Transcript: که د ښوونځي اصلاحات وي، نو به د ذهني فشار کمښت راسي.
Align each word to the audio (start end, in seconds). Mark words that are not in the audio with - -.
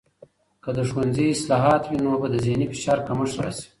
که 0.63 0.69
د 0.77 0.79
ښوونځي 0.89 1.25
اصلاحات 1.31 1.81
وي، 1.85 1.97
نو 2.05 2.11
به 2.21 2.27
د 2.31 2.35
ذهني 2.45 2.65
فشار 2.73 2.97
کمښت 3.07 3.35
راسي. 3.43 3.67